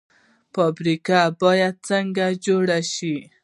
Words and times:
فابریکې 0.53 1.21
باید 1.41 1.75
څنګه 1.89 2.25
جوړې 2.45 2.79
شي؟ 2.93 3.15